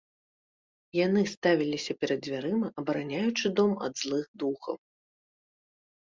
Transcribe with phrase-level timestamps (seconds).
[0.99, 4.75] Яны ставіліся перад дзвярыма, абараняючы дом ад злых духаў.